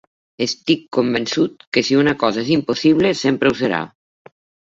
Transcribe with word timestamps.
Estic 0.43 0.79
convençut 0.97 1.67
que 1.77 1.83
si 1.89 1.99
una 2.05 2.15
cosa 2.25 2.43
és 2.45 2.49
impossible, 2.55 3.13
sempre 3.21 3.51
ho 3.53 3.59
serà. 3.63 3.83